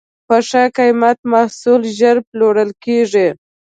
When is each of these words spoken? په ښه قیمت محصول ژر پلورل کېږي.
په 0.27 0.35
ښه 0.47 0.63
قیمت 0.77 1.17
محصول 1.31 1.81
ژر 1.97 2.17
پلورل 2.29 2.71
کېږي. 2.83 3.27